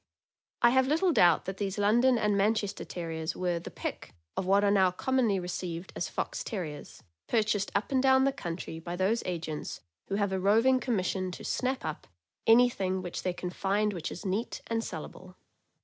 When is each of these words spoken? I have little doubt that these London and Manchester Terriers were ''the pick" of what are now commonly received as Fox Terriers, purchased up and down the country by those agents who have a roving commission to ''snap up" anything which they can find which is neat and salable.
I 0.63 0.71
have 0.71 0.87
little 0.87 1.11
doubt 1.13 1.45
that 1.45 1.57
these 1.57 1.77
London 1.77 2.17
and 2.17 2.35
Manchester 2.35 2.83
Terriers 2.83 3.35
were 3.35 3.59
''the 3.59 3.69
pick" 3.69 4.15
of 4.35 4.47
what 4.47 4.63
are 4.63 4.71
now 4.71 4.89
commonly 4.89 5.37
received 5.39 5.93
as 5.95 6.09
Fox 6.09 6.43
Terriers, 6.43 7.03
purchased 7.27 7.71
up 7.75 7.91
and 7.91 8.01
down 8.01 8.23
the 8.23 8.31
country 8.33 8.79
by 8.79 8.95
those 8.95 9.21
agents 9.27 9.81
who 10.07 10.15
have 10.15 10.31
a 10.31 10.39
roving 10.39 10.79
commission 10.79 11.29
to 11.33 11.43
''snap 11.59 11.85
up" 11.85 12.07
anything 12.47 13.03
which 13.03 13.21
they 13.21 13.31
can 13.31 13.51
find 13.51 13.93
which 13.93 14.11
is 14.11 14.25
neat 14.25 14.61
and 14.65 14.83
salable. 14.83 15.35